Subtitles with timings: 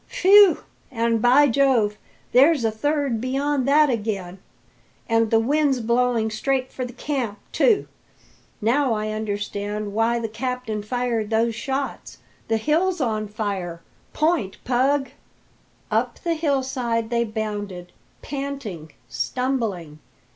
[0.07, 0.63] "Phew!
[0.89, 1.99] And, by Jove,
[2.31, 4.39] there's a third beyond that again!
[5.07, 7.87] And the wind's blowing straight for the camp, too!
[8.61, 12.17] Now I understand why the captain fired those shots!
[12.47, 13.83] The hill's on fire!
[14.11, 15.09] Point, Pug!"
[15.91, 17.91] Up the hillside they bounded,
[18.23, 19.99] panting, stumbling.